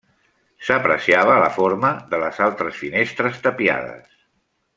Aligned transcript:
S'apreciava 0.69 1.35
la 1.43 1.51
forma 1.57 1.91
de 2.15 2.21
les 2.25 2.41
altres 2.47 2.81
finestres 2.81 3.39
tapiades. 3.45 4.19